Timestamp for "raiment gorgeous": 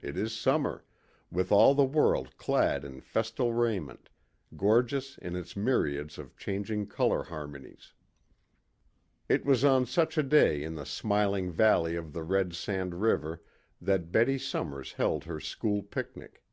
3.52-5.18